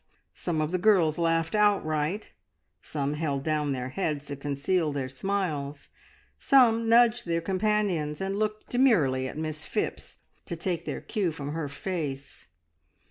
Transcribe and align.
Some 0.33 0.61
of 0.61 0.71
the 0.71 0.79
girls 0.79 1.19
laughed 1.19 1.53
outright, 1.53 2.31
some 2.81 3.13
held 3.13 3.43
down 3.43 3.71
their 3.71 3.89
heads 3.89 4.25
to 4.25 4.35
conceal 4.35 4.91
their 4.91 5.07
smiles, 5.07 5.89
some 6.39 6.89
nudged 6.89 7.27
their 7.27 7.39
companions 7.39 8.19
and 8.19 8.35
looked 8.39 8.71
demurely 8.71 9.27
at 9.27 9.37
Miss 9.37 9.63
Phipps 9.67 10.17
to 10.47 10.55
take 10.55 10.85
their 10.85 11.01
cue 11.01 11.31
from 11.31 11.51
her 11.53 11.69
face. 11.69 12.47